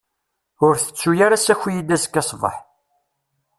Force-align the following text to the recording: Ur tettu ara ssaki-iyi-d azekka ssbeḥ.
Ur 0.65 0.73
tettu 0.77 1.09
ara 1.25 1.37
ssaki-iyi-d 1.41 1.95
azekka 1.95 2.21
ssbeḥ. 2.23 2.55